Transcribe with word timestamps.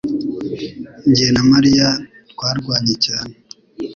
Jye 1.15 1.27
na 1.33 1.43
mariya 1.51 1.87
twarwanye 2.31 2.93
cyane 3.05 3.33